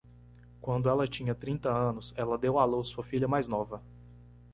Quando 0.59 0.89
ela 0.89 1.05
tinha 1.07 1.35
trinta 1.35 1.69
anos, 1.71 2.11
ela 2.17 2.35
deu 2.35 2.57
à 2.57 2.65
luz 2.65 2.87
sua 2.87 3.03
filha 3.03 3.27
mais 3.27 3.47
nova. 3.47 3.83